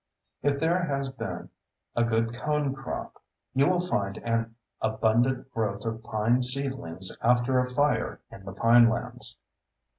[0.41, 1.49] If there has been
[1.95, 3.21] a good cone crop,
[3.53, 9.37] you will find an abundant growth of pine seedlings after a fire in the pinelands.